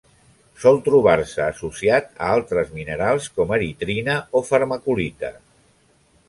Sol 0.61 0.77
trobar-se 0.85 1.43
associat 1.47 2.09
a 2.27 2.29
altres 2.37 2.71
minerals 2.79 3.29
com: 3.37 3.53
eritrina 3.59 4.17
o 4.41 4.43
farmacolita. 4.49 5.33